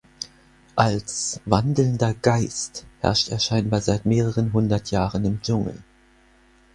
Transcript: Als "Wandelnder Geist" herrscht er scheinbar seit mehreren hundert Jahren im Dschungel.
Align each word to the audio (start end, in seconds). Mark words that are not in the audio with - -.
Als 0.75 1.41
"Wandelnder 1.45 2.15
Geist" 2.15 2.87
herrscht 3.01 3.29
er 3.29 3.37
scheinbar 3.37 3.81
seit 3.81 4.07
mehreren 4.07 4.51
hundert 4.51 4.89
Jahren 4.89 5.23
im 5.25 5.43
Dschungel. 5.43 5.77